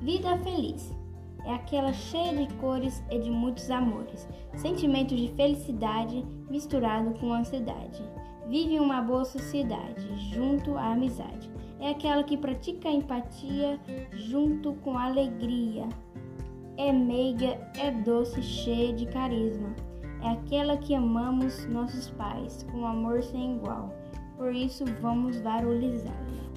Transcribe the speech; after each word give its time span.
Vida 0.00 0.34
feliz 0.38 0.90
é 1.44 1.54
aquela 1.54 1.92
cheia 1.92 2.34
de 2.34 2.54
cores 2.54 3.02
e 3.10 3.18
de 3.18 3.30
muitos 3.30 3.70
amores, 3.70 4.26
sentimentos 4.56 5.18
de 5.18 5.28
felicidade 5.34 6.24
misturado 6.48 7.12
com 7.18 7.34
ansiedade. 7.34 8.02
Vive 8.48 8.74
em 8.74 8.80
uma 8.80 9.02
boa 9.02 9.24
sociedade, 9.26 10.06
junto 10.32 10.76
à 10.76 10.92
amizade. 10.92 11.50
É 11.78 11.90
aquela 11.90 12.24
que 12.24 12.36
pratica 12.36 12.88
a 12.88 12.92
empatia 12.92 13.78
junto 14.12 14.72
com 14.76 14.96
a 14.96 15.04
alegria. 15.04 15.86
É 16.78 16.90
meiga, 16.92 17.58
é 17.78 17.90
doce, 17.90 18.42
cheia 18.42 18.94
de 18.94 19.04
carisma. 19.06 19.74
É 20.22 20.30
aquela 20.30 20.78
que 20.78 20.94
amamos 20.94 21.66
nossos 21.66 22.10
pais 22.10 22.66
com 22.72 22.86
amor 22.86 23.22
sem 23.22 23.56
igual. 23.56 23.94
Por 24.36 24.54
isso 24.54 24.84
vamos 25.00 25.38
valorizá-la. 25.40 26.49